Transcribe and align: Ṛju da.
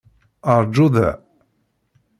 Ṛju 0.61 0.87
da. 0.95 1.09